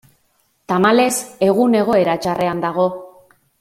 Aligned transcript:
Tamalez, 0.73 1.13
egun 1.51 1.79
egoera 1.83 2.19
txarrean 2.25 2.69
dago. 2.69 2.91